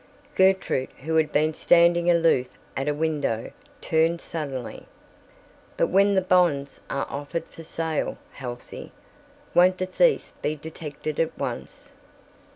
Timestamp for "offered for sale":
7.07-8.17